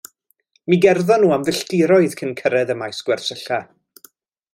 [0.71, 3.61] Mi gerddon nhw am filltiroedd cyn cyrraedd y maes gwersylla.